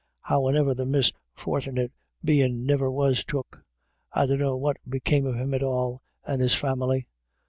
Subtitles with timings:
[0.21, 1.91] Howane'er, the misfortnit
[2.23, 3.61] bein' niver was took.
[4.11, 7.05] I dunno what became of him at all, and his family.